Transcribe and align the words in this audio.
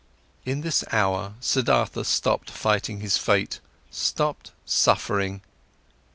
In 0.45 0.61
this 0.61 0.83
hour, 0.91 1.35
Siddhartha 1.41 2.01
stopped 2.05 2.49
fighting 2.49 3.01
his 3.01 3.19
fate, 3.19 3.59
stopped 3.91 4.49
suffering. 4.65 5.41